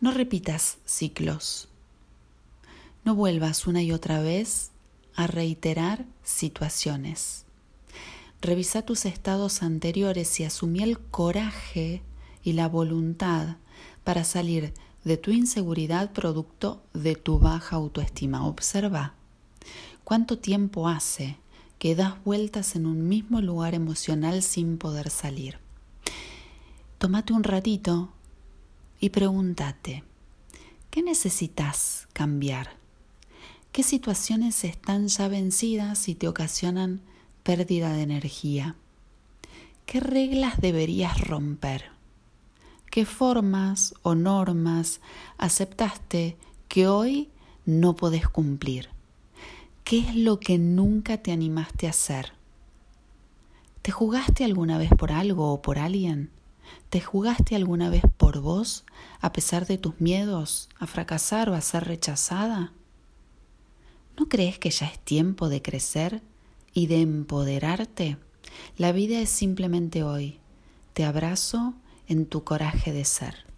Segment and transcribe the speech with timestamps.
[0.00, 1.68] No repitas ciclos.
[3.04, 4.70] No vuelvas una y otra vez
[5.14, 7.44] a reiterar situaciones.
[8.40, 12.00] Revisa tus estados anteriores y asumí el coraje
[12.42, 13.56] y la voluntad
[14.02, 14.72] para salir
[15.04, 18.46] de tu inseguridad producto de tu baja autoestima.
[18.46, 19.12] Observa
[20.02, 21.36] cuánto tiempo hace
[21.78, 25.58] que das vueltas en un mismo lugar emocional sin poder salir.
[26.96, 28.14] Tómate un ratito
[29.00, 30.04] y pregúntate,
[30.90, 32.76] ¿qué necesitas cambiar?
[33.72, 37.00] ¿Qué situaciones están ya vencidas y te ocasionan
[37.42, 38.76] pérdida de energía?
[39.86, 41.86] ¿Qué reglas deberías romper?
[42.90, 45.00] ¿Qué formas o normas
[45.38, 46.36] aceptaste
[46.68, 47.30] que hoy
[47.64, 48.90] no podés cumplir?
[49.84, 52.32] ¿Qué es lo que nunca te animaste a hacer?
[53.82, 56.30] ¿Te jugaste alguna vez por algo o por alguien?
[56.88, 58.84] ¿Te jugaste alguna vez por vos
[59.20, 62.72] a pesar de tus miedos a fracasar o a ser rechazada?
[64.18, 66.22] ¿No crees que ya es tiempo de crecer
[66.72, 68.18] y de empoderarte?
[68.76, 70.38] La vida es simplemente hoy.
[70.92, 71.74] Te abrazo
[72.08, 73.49] en tu coraje de ser.